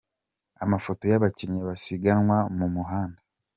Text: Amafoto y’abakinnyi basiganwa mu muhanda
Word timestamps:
Amafoto 0.63 1.03
y’abakinnyi 1.11 1.59
basiganwa 1.69 2.37
mu 2.57 2.67
muhanda 2.75 3.21